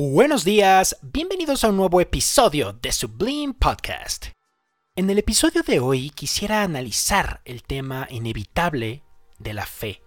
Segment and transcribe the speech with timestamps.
[0.00, 4.26] Buenos días, bienvenidos a un nuevo episodio de Sublime Podcast.
[4.94, 9.02] En el episodio de hoy quisiera analizar el tema inevitable
[9.40, 10.04] de la fe.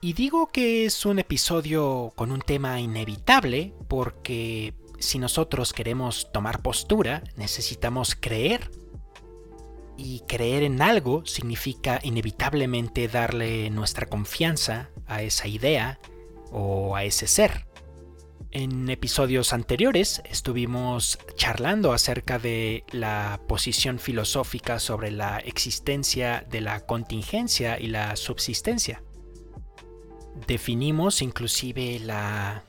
[0.00, 6.60] Y digo que es un episodio con un tema inevitable porque si nosotros queremos tomar
[6.60, 8.72] postura, necesitamos creer.
[9.96, 16.00] Y creer en algo significa inevitablemente darle nuestra confianza a esa idea
[16.50, 17.69] o a ese ser.
[18.52, 26.84] En episodios anteriores estuvimos charlando acerca de la posición filosófica sobre la existencia de la
[26.84, 29.04] contingencia y la subsistencia.
[30.48, 32.64] Definimos inclusive la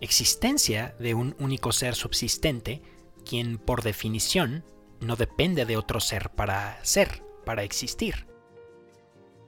[0.00, 2.80] existencia de un único ser subsistente,
[3.26, 4.64] quien por definición
[5.00, 8.26] no depende de otro ser para ser, para existir.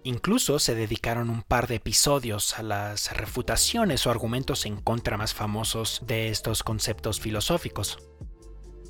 [0.08, 5.34] Incluso se dedicaron un par de episodios a las refutaciones o argumentos en contra más
[5.34, 7.98] famosos de estos conceptos filosóficos.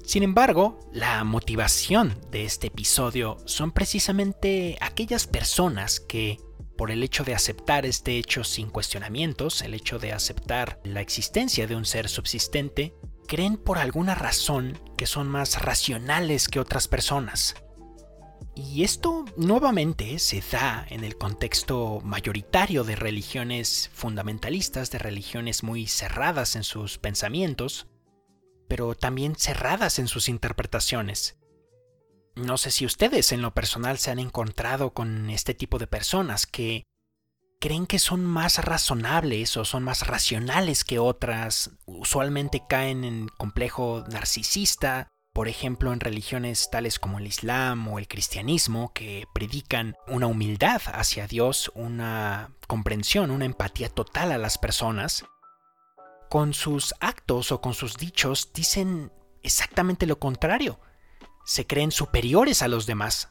[0.05, 6.39] Sin embargo, la motivación de este episodio son precisamente aquellas personas que,
[6.77, 11.67] por el hecho de aceptar este hecho sin cuestionamientos, el hecho de aceptar la existencia
[11.67, 12.95] de un ser subsistente,
[13.27, 17.57] creen por alguna razón que son más racionales que otras personas,
[18.59, 25.87] y esto nuevamente se da en el contexto mayoritario de religiones fundamentalistas, de religiones muy
[25.87, 27.87] cerradas en sus pensamientos,
[28.67, 31.39] pero también cerradas en sus interpretaciones.
[32.35, 36.45] No sé si ustedes en lo personal se han encontrado con este tipo de personas
[36.47, 36.83] que
[37.61, 44.05] creen que son más razonables o son más racionales que otras, usualmente caen en complejo
[44.11, 50.27] narcisista, por ejemplo, en religiones tales como el Islam o el cristianismo, que predican una
[50.27, 55.27] humildad hacia Dios, una comprensión, una empatía total a las personas,
[56.29, 59.13] con sus actos o con sus dichos dicen
[59.45, 60.81] exactamente lo contrario.
[61.45, 63.29] Se creen superiores a los demás.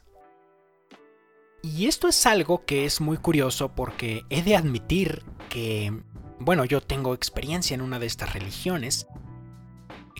[1.62, 5.92] Y esto es algo que es muy curioso porque he de admitir que,
[6.38, 9.06] bueno, yo tengo experiencia en una de estas religiones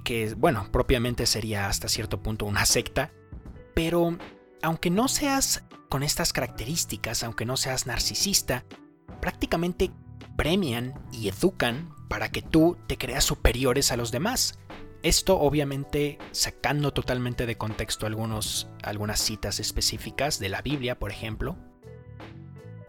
[0.08, 3.12] que, bueno, propiamente sería hasta cierto punto una secta,
[3.74, 4.16] pero
[4.62, 8.64] aunque no seas con estas características, aunque no seas narcisista,
[9.20, 9.90] prácticamente
[10.34, 14.58] premian y educan para que tú te creas superiores a los demás.
[15.02, 21.58] Esto obviamente sacando totalmente de contexto algunos, algunas citas específicas de la Biblia, por ejemplo.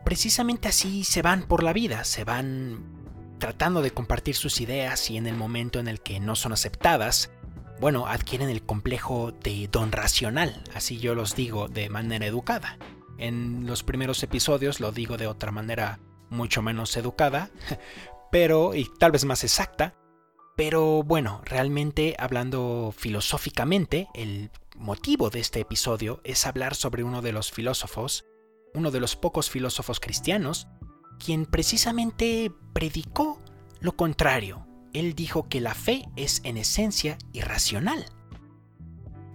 [0.05, 2.98] Precisamente así se van por la vida, se van
[3.39, 7.31] tratando de compartir sus ideas y en el momento en el que no son aceptadas,
[7.79, 12.77] bueno, adquieren el complejo de don racional, así yo los digo de manera educada.
[13.17, 15.99] En los primeros episodios lo digo de otra manera
[16.29, 17.49] mucho menos educada,
[18.31, 19.95] pero y tal vez más exacta,
[20.55, 27.31] pero bueno, realmente hablando filosóficamente, el motivo de este episodio es hablar sobre uno de
[27.31, 28.25] los filósofos,
[28.73, 30.67] uno de los pocos filósofos cristianos
[31.19, 33.39] quien precisamente predicó
[33.79, 34.65] lo contrario.
[34.93, 38.05] Él dijo que la fe es en esencia irracional.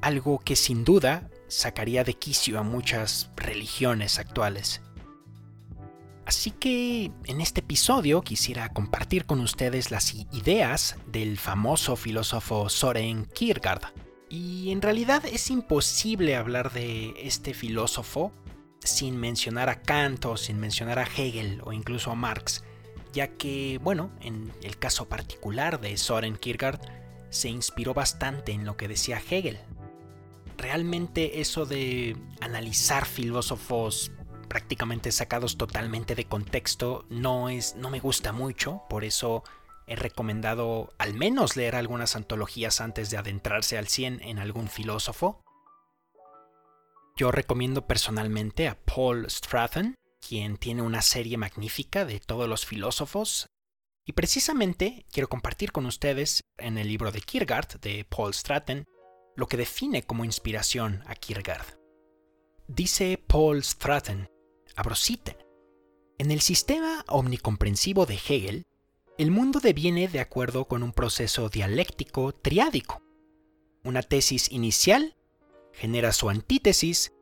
[0.00, 4.82] Algo que sin duda sacaría de quicio a muchas religiones actuales.
[6.26, 13.26] Así que en este episodio quisiera compartir con ustedes las ideas del famoso filósofo Soren
[13.26, 13.92] Kierkegaard.
[14.30, 18.32] Y en realidad es imposible hablar de este filósofo
[18.84, 22.62] sin mencionar a Kant o sin mencionar a Hegel o incluso a Marx,
[23.12, 26.80] ya que, bueno, en el caso particular de Soren Kierkegaard,
[27.30, 29.58] se inspiró bastante en lo que decía Hegel.
[30.56, 34.12] Realmente eso de analizar filósofos
[34.48, 39.42] prácticamente sacados totalmente de contexto no es no me gusta mucho, por eso
[39.86, 45.43] he recomendado al menos leer algunas antologías antes de adentrarse al 100 en algún filósofo.
[47.16, 49.94] Yo recomiendo personalmente a Paul Stratton,
[50.26, 53.46] quien tiene una serie magnífica de todos los filósofos.
[54.04, 58.84] Y precisamente quiero compartir con ustedes en el libro de Kierkegaard de Paul Stratton
[59.36, 61.78] lo que define como inspiración a Kierkegaard.
[62.66, 64.28] Dice Paul Stratton,
[64.76, 65.36] abrocite,
[66.18, 68.62] en el sistema omnicomprensivo de Hegel,
[69.18, 73.02] el mundo deviene de acuerdo con un proceso dialéctico triádico.
[73.84, 75.16] Una tesis inicial
[75.74, 77.12] genera su antítesis,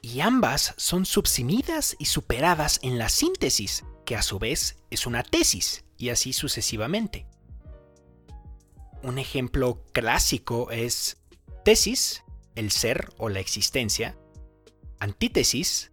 [0.00, 5.22] y ambas son subsumidas y superadas en la síntesis, que a su vez es una
[5.22, 7.26] tesis, y así sucesivamente.
[9.02, 11.18] Un ejemplo clásico es
[11.64, 12.24] tesis,
[12.54, 14.18] el ser o la existencia,
[14.98, 15.90] antítesis,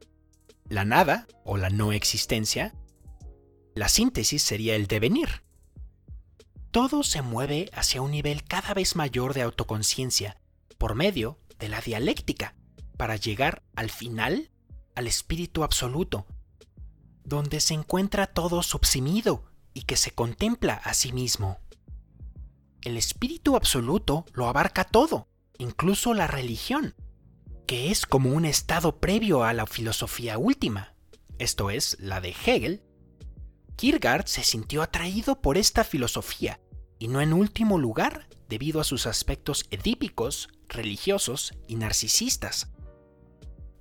[0.68, 2.76] la nada o la no existencia,
[3.76, 5.44] la síntesis sería el devenir.
[6.72, 10.40] todo se mueve hacia un nivel cada vez mayor de autoconciencia
[10.78, 12.56] por medio de la dialéctica
[12.98, 14.52] para llegar al final
[14.96, 16.26] al espíritu absoluto,
[17.24, 21.60] donde se encuentra todo subsimido y que se contempla a sí mismo.
[22.82, 25.28] El espíritu absoluto lo abarca todo,
[25.58, 26.96] incluso la religión,
[27.68, 30.96] que es como un estado previo a la filosofía última,
[31.40, 32.84] esto es, la de Hegel.
[33.78, 36.60] Kierkegaard se sintió atraído por esta filosofía,
[37.00, 42.70] y no en último lugar debido a sus aspectos edípicos, religiosos y narcisistas.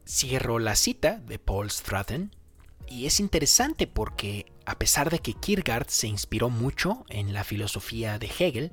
[0.06, 2.34] Cierro la cita de Paul Stratton,
[2.86, 8.18] y es interesante porque, a pesar de que Kierkegaard se inspiró mucho en la filosofía
[8.18, 8.72] de Hegel,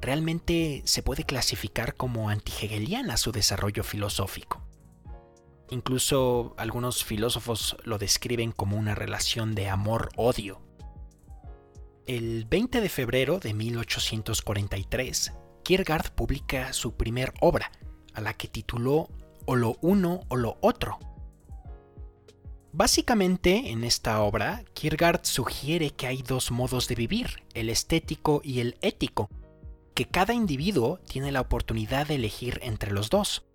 [0.00, 4.62] realmente se puede clasificar como anti-hegeliana su desarrollo filosófico.
[5.70, 10.60] Incluso algunos filósofos lo describen como una relación de amor-odio.
[12.06, 15.32] El 20 de febrero de 1843,
[15.64, 17.72] Kierkegaard publica su primer obra,
[18.12, 19.08] a la que tituló
[19.46, 20.98] O lo uno o lo otro.
[22.72, 28.60] Básicamente, en esta obra, Kierkegaard sugiere que hay dos modos de vivir, el estético y
[28.60, 29.30] el ético,
[29.94, 33.46] que cada individuo tiene la oportunidad de elegir entre los dos.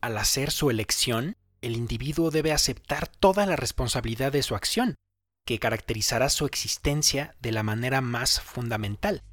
[0.00, 4.94] Al hacer su elección, el individuo debe aceptar toda la responsabilidad de su acción,
[5.44, 9.24] que caracterizará su existencia de la manera más fundamental.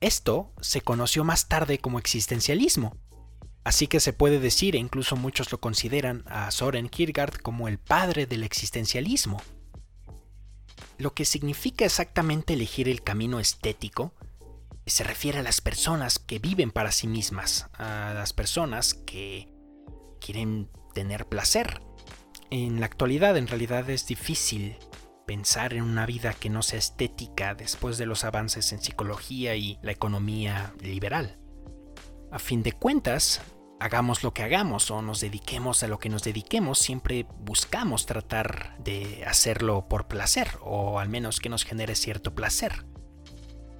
[0.00, 2.98] Esto se conoció más tarde como existencialismo,
[3.64, 7.78] así que se puede decir, e incluso muchos lo consideran a Soren Kierkegaard como el
[7.78, 9.40] padre del existencialismo.
[10.98, 14.14] Lo que significa exactamente elegir el camino estético
[14.84, 19.48] se refiere a las personas que viven para sí mismas, a las personas que
[20.20, 21.80] quieren tener placer.
[22.50, 24.76] En la actualidad en realidad es difícil
[25.26, 29.78] pensar en una vida que no sea estética después de los avances en psicología y
[29.82, 31.38] la economía liberal.
[32.30, 33.40] A fin de cuentas,
[33.80, 38.76] hagamos lo que hagamos o nos dediquemos a lo que nos dediquemos, siempre buscamos tratar
[38.78, 42.86] de hacerlo por placer o al menos que nos genere cierto placer.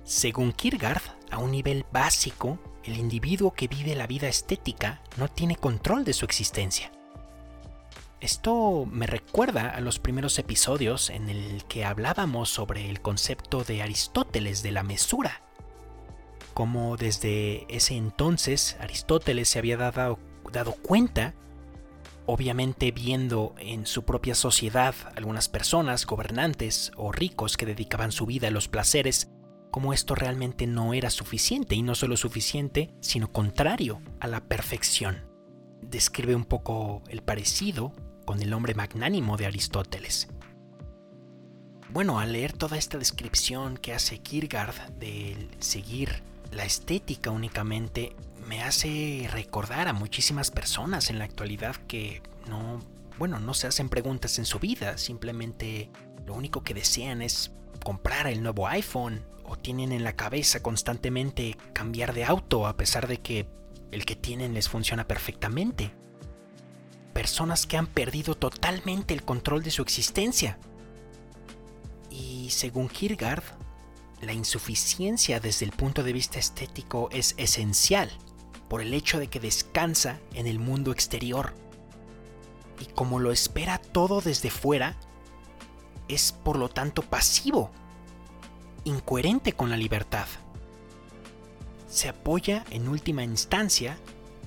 [0.04, 5.56] Según Kierkegaard, a un nivel básico, el individuo que vive la vida estética no tiene
[5.56, 6.92] control de su existencia.
[8.20, 13.82] Esto me recuerda a los primeros episodios en el que hablábamos sobre el concepto de
[13.82, 15.42] Aristóteles de la mesura.
[16.54, 20.18] Como desde ese entonces Aristóteles se había dado,
[20.50, 21.34] dado cuenta,
[22.24, 28.48] obviamente viendo en su propia sociedad algunas personas, gobernantes o ricos que dedicaban su vida
[28.48, 29.30] a los placeres,
[29.70, 35.28] como esto realmente no era suficiente, y no solo suficiente, sino contrario a la perfección.
[35.82, 37.92] Describe un poco el parecido
[38.26, 40.28] con el hombre magnánimo de Aristóteles.
[41.88, 48.14] Bueno, al leer toda esta descripción que hace Kierkegaard de seguir la estética únicamente,
[48.46, 52.80] me hace recordar a muchísimas personas en la actualidad que no,
[53.18, 55.90] bueno, no se hacen preguntas en su vida, simplemente
[56.26, 57.52] lo único que desean es
[57.82, 63.06] comprar el nuevo iPhone o tienen en la cabeza constantemente cambiar de auto a pesar
[63.06, 63.46] de que
[63.92, 65.92] el que tienen les funciona perfectamente.
[67.16, 70.58] Personas que han perdido totalmente el control de su existencia.
[72.10, 73.42] Y según Kierkegaard,
[74.20, 78.10] la insuficiencia desde el punto de vista estético es esencial
[78.68, 81.54] por el hecho de que descansa en el mundo exterior.
[82.80, 84.94] Y como lo espera todo desde fuera,
[86.08, 87.70] es por lo tanto pasivo
[88.84, 90.26] incoherente con la libertad.
[91.88, 93.96] Se apoya en última instancia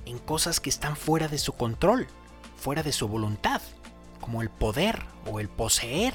[0.06, 2.06] en cosas que están fuera de su control,
[2.60, 3.62] fuera de su voluntad,
[4.20, 6.14] como el poder o el poseer.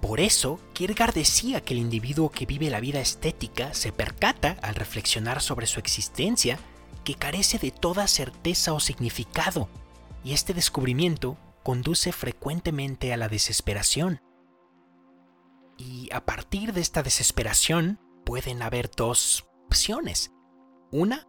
[0.00, 4.74] Por eso, Kierkegaard decía que el individuo que vive la vida estética se percata al
[4.74, 6.58] reflexionar sobre su existencia
[7.04, 9.68] que carece de toda certeza o significado,
[10.24, 14.20] y este descubrimiento conduce frecuentemente a la desesperación.
[15.76, 20.32] Y a partir de esta desesperación pueden haber dos opciones.
[20.90, 21.26] Una,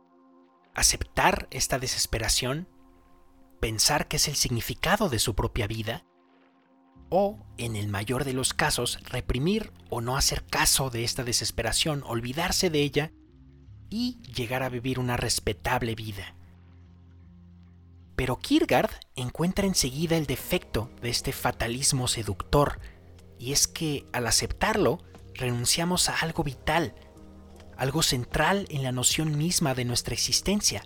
[0.74, 2.67] aceptar esta desesperación,
[3.59, 6.05] pensar que es el significado de su propia vida,
[7.09, 12.03] o, en el mayor de los casos, reprimir o no hacer caso de esta desesperación,
[12.05, 13.12] olvidarse de ella
[13.89, 16.35] y llegar a vivir una respetable vida.
[18.15, 22.79] Pero Kierkegaard encuentra enseguida el defecto de este fatalismo seductor
[23.38, 26.95] y es que al aceptarlo, renunciamos a algo vital,
[27.77, 30.83] algo central en la noción misma de nuestra existencia.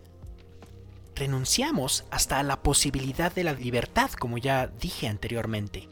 [1.20, 5.90] Renunciamos hasta a la posibilidad de la libertad, como ya dije anteriormente.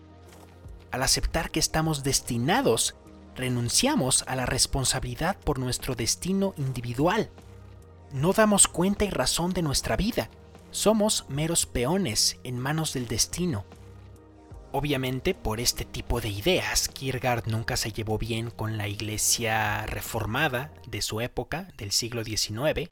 [0.89, 2.95] Al aceptar que estamos destinados
[3.35, 7.29] renunciamos a la responsabilidad por nuestro destino individual.
[8.13, 10.29] No damos cuenta y razón de nuestra vida.
[10.71, 13.65] Somos meros peones en manos del destino.
[14.71, 20.71] Obviamente, por este tipo de ideas, Kierkegaard nunca se llevó bien con la iglesia reformada
[20.87, 22.89] de su época, del siglo XIX,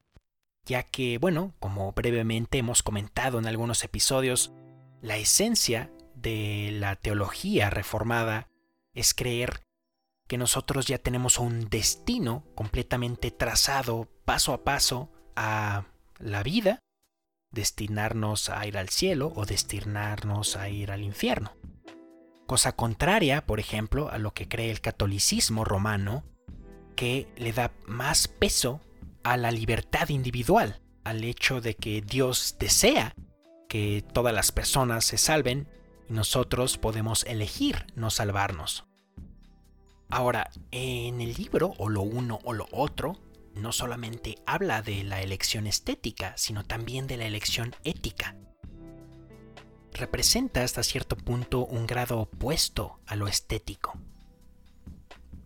[0.65, 4.51] ya que, bueno, como brevemente hemos comentado en algunos episodios,
[5.01, 8.47] la esencia de la teología reformada
[8.93, 9.61] es creer
[10.27, 15.85] que nosotros ya tenemos un destino completamente trazado paso a paso a
[16.17, 16.79] la vida,
[17.51, 21.53] destinarnos a ir al cielo o destinarnos a ir al infierno.
[22.47, 26.23] Cosa contraria, por ejemplo, a lo que cree el catolicismo romano,
[26.95, 28.81] que le da más peso
[29.25, 33.15] a la libertad individual, al hecho de que Dios desea
[33.67, 35.67] que todas las personas se salven
[36.07, 38.85] y nosotros podemos elegir no salvarnos.
[40.11, 43.17] Ahora, en el libro o lo uno o lo otro,
[43.55, 48.35] no solamente habla de la elección estética, sino también de la elección ética.
[49.91, 53.97] Representa hasta cierto punto un grado opuesto a lo estético.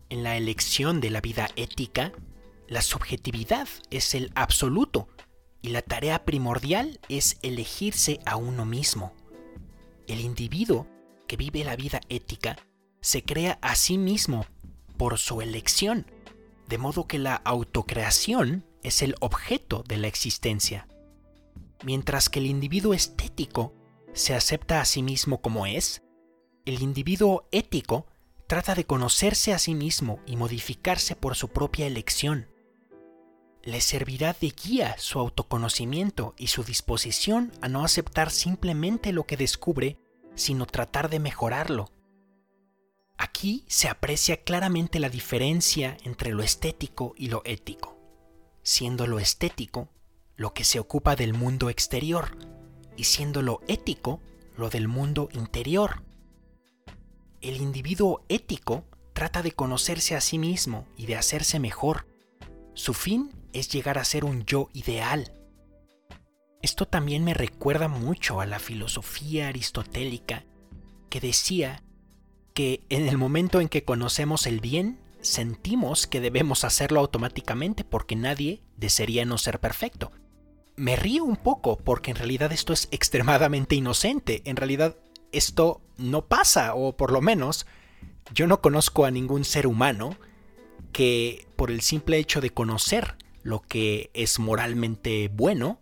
[0.10, 2.12] En la elección de la vida ética,
[2.70, 5.08] la subjetividad es el absoluto
[5.62, 9.12] y la tarea primordial es elegirse a uno mismo.
[10.08, 10.88] El individuo
[11.28, 12.58] que vive la vida ética
[13.02, 14.46] se crea a sí mismo
[14.98, 16.06] por su elección,
[16.68, 20.88] de modo que la autocreación es el objeto de la existencia,
[21.84, 23.74] mientras que el individuo estético
[24.14, 26.04] se acepta a sí mismo como es,
[26.66, 28.06] el individuo ético
[28.46, 32.48] trata de conocerse a sí mismo y modificarse por su propia elección.
[33.64, 39.38] Le servirá de guía su autoconocimiento y su disposición a no aceptar simplemente lo que
[39.38, 39.98] descubre,
[40.36, 41.92] sino tratar de mejorarlo.
[43.18, 47.98] Aquí se aprecia claramente la diferencia entre lo estético y lo ético,
[48.64, 49.90] siendo lo estético
[50.38, 52.38] lo que se ocupa del mundo exterior
[52.96, 54.22] y siendo lo ético
[54.56, 56.02] lo del mundo interior.
[57.42, 62.08] El individuo ético trata de conocerse a sí mismo y de hacerse mejor.
[62.74, 65.34] Su fin es llegar a ser un yo ideal.
[66.62, 70.46] Esto también me recuerda mucho a la filosofía aristotélica
[71.10, 71.84] que decía
[72.54, 78.16] que en el momento en que conocemos el bien, sentimos que debemos hacerlo automáticamente porque
[78.16, 80.12] nadie desearía no ser perfecto.
[80.76, 84.42] Me río un poco porque en realidad esto es extremadamente inocente.
[84.46, 84.98] En realidad
[85.32, 87.66] esto no pasa, o por lo menos
[88.34, 90.16] yo no conozco a ningún ser humano
[90.92, 93.16] que por el simple hecho de conocer
[93.50, 95.82] lo que es moralmente bueno,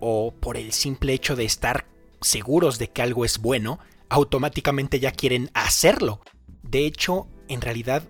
[0.00, 1.86] o por el simple hecho de estar
[2.20, 6.20] seguros de que algo es bueno, automáticamente ya quieren hacerlo.
[6.62, 8.08] De hecho, en realidad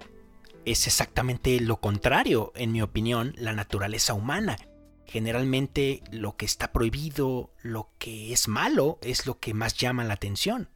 [0.64, 4.57] es exactamente lo contrario, en mi opinión, la naturaleza humana.
[5.07, 10.14] Generalmente lo que está prohibido, lo que es malo, es lo que más llama la
[10.14, 10.71] atención.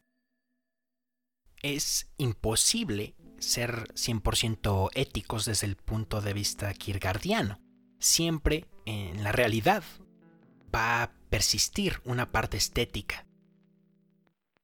[1.62, 7.66] Es imposible ser 100% éticos desde el punto de vista kierkegaardiano.
[7.99, 9.83] Siempre en la realidad
[10.75, 13.26] va a persistir una parte estética.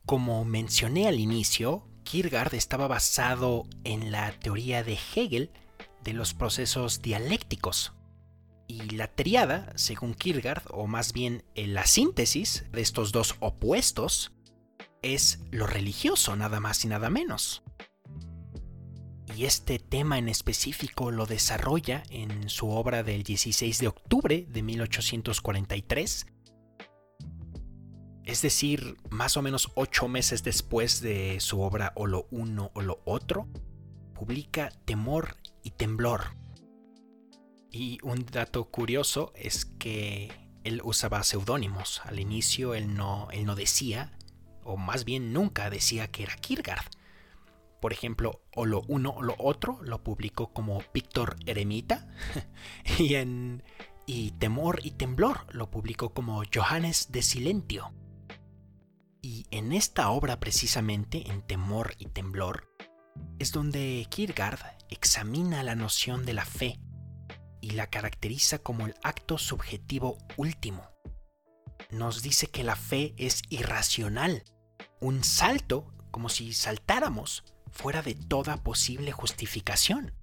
[0.07, 5.51] Como mencioné al inicio, Kierkegaard estaba basado en la teoría de Hegel
[6.03, 7.93] de los procesos dialécticos.
[8.67, 14.33] Y la triada, según Kierkegaard, o más bien eh, la síntesis de estos dos opuestos,
[15.03, 17.63] es lo religioso, nada más y nada menos.
[19.37, 24.63] Y este tema en específico lo desarrolla en su obra del 16 de octubre de
[24.63, 26.27] 1843,
[28.25, 32.83] es decir, más o menos ocho meses después de su obra O lo uno o
[32.83, 33.49] lo otro,
[34.15, 36.37] publica Temor y Temblor.
[37.71, 40.31] Y un dato curioso es que
[40.63, 42.03] él usaba seudónimos.
[42.05, 44.17] Al inicio él no, él no decía,
[44.63, 47.02] o más bien nunca decía que era Kierkegaard.
[47.83, 52.07] Por ejemplo, o lo uno o lo otro lo publicó como Víctor Eremita
[53.01, 53.65] y en
[54.07, 57.93] y Temor y Temblor lo publicó como Johannes de Silentio.
[59.21, 62.69] Y en esta obra precisamente, en Temor y Temblor,
[63.41, 66.79] es donde Kierkegaard examina la noción de la fe
[67.61, 70.89] y la caracteriza como el acto subjetivo último.
[71.91, 74.45] Nos dice que la fe es irracional,
[75.01, 80.15] un salto como si saltáramos fuera de toda posible justificación.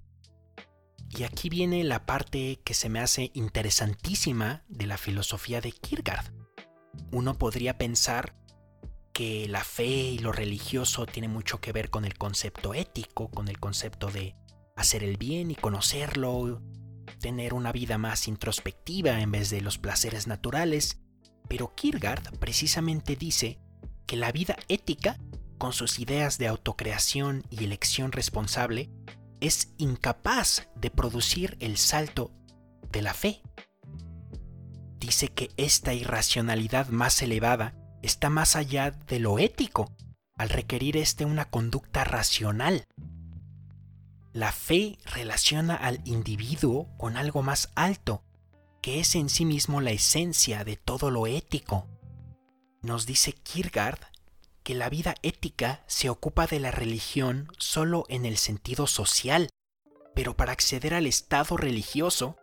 [1.10, 6.32] Y aquí viene la parte que se me hace interesantísima de la filosofía de Kierkegaard.
[7.12, 8.36] Uno podría pensar
[9.12, 13.48] que la fe y lo religioso tiene mucho que ver con el concepto ético, con
[13.48, 14.36] el concepto de
[14.76, 16.62] hacer el bien y conocerlo,
[17.20, 21.00] tener una vida más introspectiva en vez de los placeres naturales,
[21.48, 23.58] pero Kierkegaard precisamente dice
[24.06, 25.18] que la vida ética,
[25.60, 28.90] con sus ideas de autocreación y elección responsable,
[29.40, 32.32] es incapaz de producir el salto
[32.90, 33.42] de la fe.
[34.98, 39.92] Dice que esta irracionalidad más elevada está más allá de lo ético,
[40.34, 42.86] al requerir este una conducta racional.
[44.32, 48.24] La fe relaciona al individuo con algo más alto,
[48.80, 51.86] que es en sí mismo la esencia de todo lo ético.
[52.80, 54.00] Nos dice Kierkegaard
[54.70, 59.48] que la vida ética se ocupa de la religión solo en el sentido social,
[60.14, 62.36] pero para acceder al estado religioso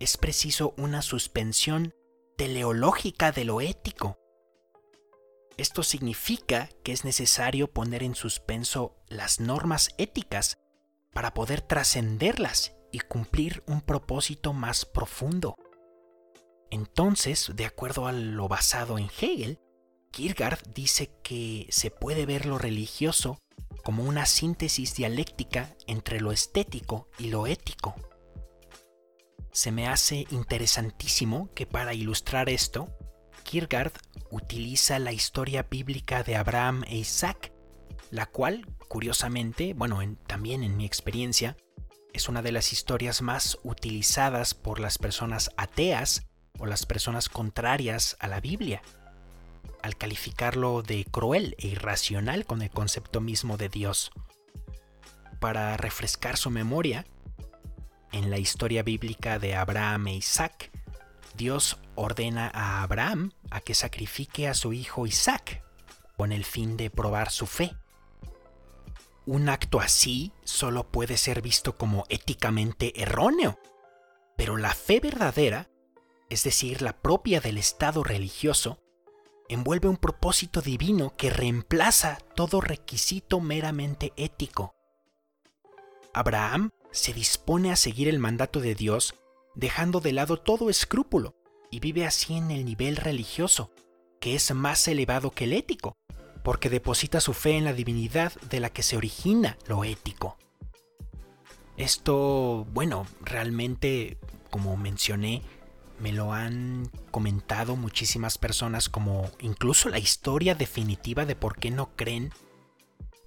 [0.00, 1.92] es preciso una suspensión
[2.38, 4.16] teleológica de lo ético.
[5.58, 10.56] Esto significa que es necesario poner en suspenso las normas éticas
[11.12, 15.54] para poder trascenderlas y cumplir un propósito más profundo.
[16.70, 19.60] Entonces, de acuerdo a lo basado en Hegel,
[20.14, 23.40] Kierkegaard dice que se puede ver lo religioso
[23.82, 27.96] como una síntesis dialéctica entre lo estético y lo ético.
[29.50, 32.96] Se me hace interesantísimo que para ilustrar esto,
[33.42, 33.90] Kierkegaard
[34.30, 37.52] utiliza la historia bíblica de Abraham e Isaac,
[38.12, 41.56] la cual, curiosamente, bueno, también en mi experiencia,
[42.12, 46.28] es una de las historias más utilizadas por las personas ateas
[46.60, 48.80] o las personas contrarias a la Biblia,
[49.84, 54.12] al calificarlo de cruel e irracional con el concepto mismo de Dios.
[55.40, 57.04] Para refrescar su memoria,
[58.10, 60.70] en la historia bíblica de Abraham e Isaac,
[61.36, 65.62] Dios ordena a Abraham a que sacrifique a su hijo Isaac
[66.16, 67.76] con el fin de probar su fe.
[69.26, 73.58] Un acto así solo puede ser visto como éticamente erróneo,
[74.38, 75.68] pero la fe verdadera,
[76.30, 78.78] es decir, la propia del Estado religioso,
[79.48, 84.74] envuelve un propósito divino que reemplaza todo requisito meramente ético.
[86.12, 89.14] Abraham se dispone a seguir el mandato de Dios
[89.54, 91.34] dejando de lado todo escrúpulo
[91.70, 93.70] y vive así en el nivel religioso,
[94.20, 95.96] que es más elevado que el ético,
[96.42, 100.36] porque deposita su fe en la divinidad de la que se origina lo ético.
[101.76, 104.18] Esto, bueno, realmente,
[104.50, 105.42] como mencioné,
[105.98, 111.94] me lo han comentado muchísimas personas como incluso la historia definitiva de por qué no
[111.96, 112.32] creen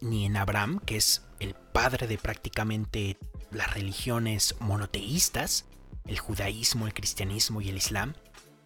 [0.01, 3.17] ni en Abraham, que es el padre de prácticamente
[3.51, 5.65] las religiones monoteístas,
[6.06, 8.13] el judaísmo, el cristianismo y el islam,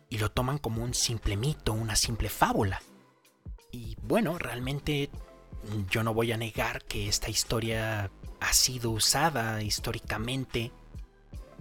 [0.10, 2.82] y lo toman como un simple mito, una simple fábula.
[3.72, 5.10] Y bueno, realmente
[5.90, 10.72] yo no voy a negar que esta historia ha sido usada históricamente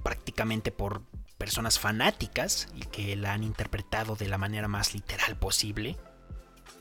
[0.03, 1.03] prácticamente por
[1.41, 5.97] personas fanáticas y que la han interpretado de la manera más literal posible.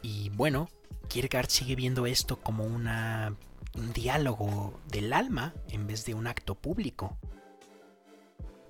[0.02, 0.70] Y bueno,
[1.08, 3.38] Kierkegaard sigue viendo esto como una,
[3.74, 7.18] un diálogo del alma en vez de un acto público.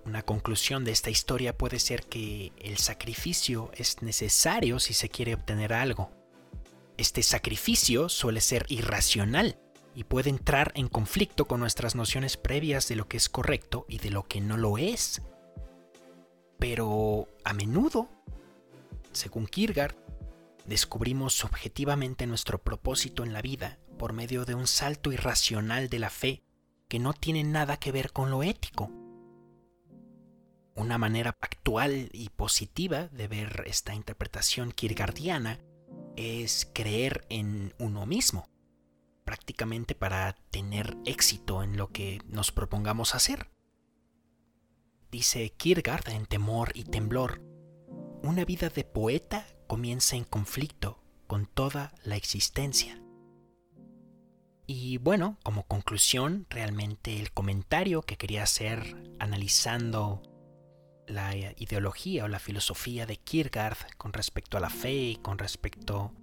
[0.05, 5.33] Una conclusión de esta historia puede ser que el sacrificio es necesario si se quiere
[5.33, 6.11] obtener algo.
[6.97, 9.57] Este sacrificio suele ser irracional
[9.95, 13.97] y puede entrar en conflicto con nuestras nociones previas de lo que es correcto y
[13.97, 15.23] de lo que no lo es.
[16.59, 18.09] Pero a menudo,
[19.11, 19.95] según Kierkegaard,
[20.65, 26.09] descubrimos objetivamente nuestro propósito en la vida por medio de un salto irracional de la
[26.09, 26.43] fe
[26.87, 28.91] que no tiene nada que ver con lo ético
[30.79, 35.59] una manera actual y positiva de ver esta interpretación kierkegaardiana
[36.15, 38.49] es creer en uno mismo,
[39.25, 43.49] prácticamente para tener éxito en lo que nos propongamos hacer.
[45.11, 47.41] Dice Kierkegaard en Temor y Temblor,
[48.21, 53.01] una vida de poeta comienza en conflicto con toda la existencia.
[54.67, 60.21] Y bueno, como conclusión, realmente el comentario que quería hacer analizando
[61.07, 66.13] la ideología o la filosofía de Kierkegaard con respecto a la fe y con respecto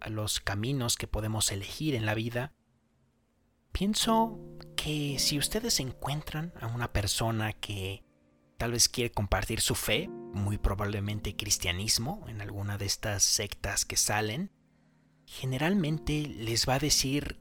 [0.00, 2.52] a los caminos que podemos elegir en la vida,
[3.70, 4.40] pienso
[4.74, 8.02] que si ustedes encuentran a una persona que
[8.58, 13.96] tal vez quiere compartir su fe, muy probablemente cristianismo, en alguna de estas sectas que
[13.96, 14.50] salen,
[15.26, 17.40] generalmente les va a decir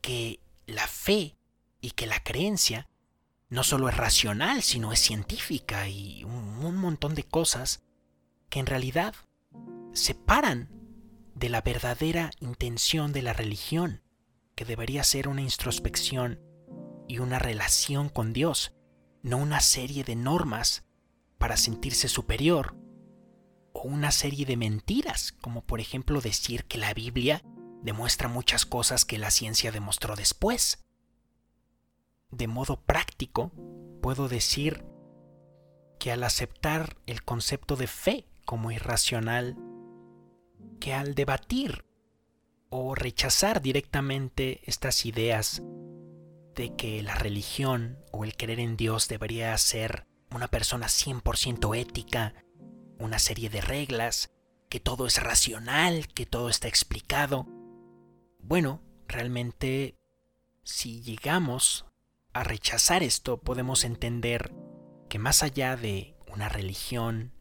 [0.00, 1.36] que la fe
[1.80, 2.88] y que la creencia
[3.48, 7.82] no solo es racional, sino es científica y un, montón de cosas
[8.48, 9.14] que en realidad
[9.92, 10.70] separan
[11.34, 14.02] de la verdadera intención de la religión,
[14.54, 16.40] que debería ser una introspección
[17.06, 18.72] y una relación con Dios,
[19.22, 20.84] no una serie de normas
[21.38, 22.76] para sentirse superior
[23.72, 27.42] o una serie de mentiras, como por ejemplo decir que la Biblia
[27.82, 30.84] demuestra muchas cosas que la ciencia demostró después.
[32.30, 33.52] De modo práctico,
[34.00, 34.84] puedo decir
[35.98, 39.56] que al aceptar el concepto de fe como irracional,
[40.80, 41.84] que al debatir
[42.70, 45.62] o rechazar directamente estas ideas
[46.54, 52.34] de que la religión o el creer en Dios debería ser una persona 100% ética,
[52.98, 54.30] una serie de reglas,
[54.68, 57.46] que todo es racional, que todo está explicado.
[58.40, 59.96] Bueno, realmente
[60.62, 61.86] si llegamos
[62.32, 64.54] a rechazar esto, podemos entender
[65.08, 67.32] que más allá de una religión,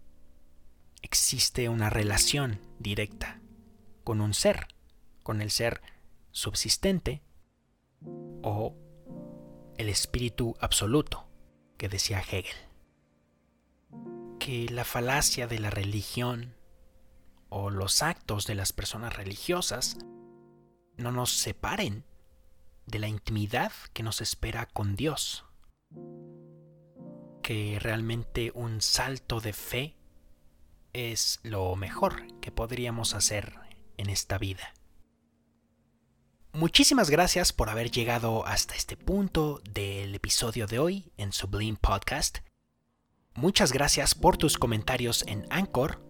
[1.01, 3.41] existe una relación directa
[4.03, 4.67] con un ser,
[5.23, 5.81] con el ser
[6.31, 7.21] subsistente
[8.43, 8.75] o
[9.81, 11.27] el espíritu absoluto
[11.77, 12.55] que decía Hegel.
[14.39, 16.55] Que la falacia de la religión
[17.49, 19.97] o los actos de las personas religiosas
[20.97, 22.05] no nos separen
[22.85, 25.45] de la intimidad que nos espera con Dios.
[27.41, 29.95] Que realmente un salto de fe
[30.93, 33.55] es lo mejor que podríamos hacer
[33.97, 34.73] en esta vida.
[36.53, 42.39] Muchísimas gracias por haber llegado hasta este punto del episodio de hoy en Sublime Podcast.
[43.33, 46.03] Muchas gracias por tus comentarios en Anchor.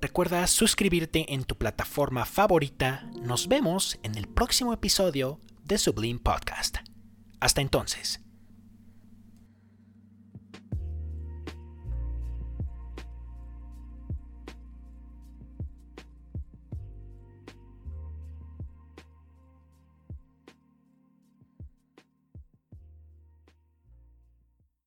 [0.00, 3.08] Recuerda suscribirte en tu plataforma favorita.
[3.22, 6.78] Nos vemos en el próximo episodio de Sublime Podcast.
[7.38, 8.25] Hasta entonces.